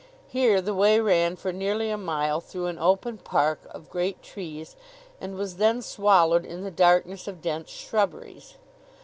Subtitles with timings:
[0.27, 4.75] Here the way ran for nearly a mile through an open park of great trees
[5.21, 8.55] and was then swallowed in the darkness of dense shrubberies.